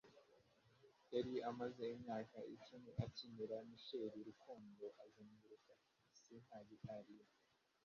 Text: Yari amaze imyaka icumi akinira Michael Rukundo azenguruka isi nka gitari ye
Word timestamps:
Yari 1.13 1.33
amaze 1.49 1.83
imyaka 1.97 2.37
icumi 2.55 2.91
akinira 3.05 3.55
Michael 3.69 4.13
Rukundo 4.27 4.85
azenguruka 5.03 5.71
isi 6.15 6.35
nka 6.45 6.59
gitari 6.69 7.13
ye 7.21 7.27